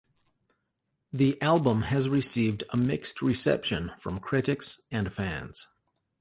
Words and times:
The 1.13 1.39
album 1.43 1.83
has 1.83 2.09
received 2.09 2.63
a 2.71 2.75
mixed 2.75 3.21
reception 3.21 3.91
from 3.99 4.19
critics 4.19 4.81
and 4.89 5.13
fans. 5.13 5.67